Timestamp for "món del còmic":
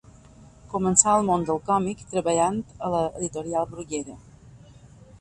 1.27-2.03